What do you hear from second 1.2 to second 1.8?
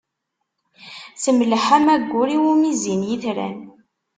Temleḥ,